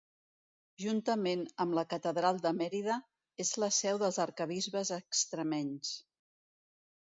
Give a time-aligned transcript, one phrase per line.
[0.83, 2.95] Juntament amb la Catedral de Mèrida,
[3.45, 5.93] és la seu dels arquebisbes extremenys.